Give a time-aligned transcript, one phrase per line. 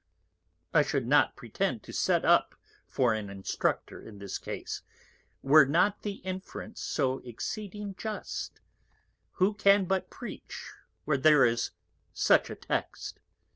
[0.79, 2.55] __I should not pretend to set up
[2.87, 4.81] for an Instructor in this Case,
[5.43, 8.61] were not the Inference so exceeding just;
[9.33, 10.71] who can but preach
[11.05, 11.69] where there is
[12.15, 13.19] such a Text?